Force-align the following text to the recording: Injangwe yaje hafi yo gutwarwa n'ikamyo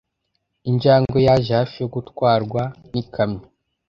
Injangwe 0.69 1.19
yaje 1.27 1.51
hafi 1.59 1.75
yo 1.81 1.87
gutwarwa 1.95 2.61
n'ikamyo 2.91 3.41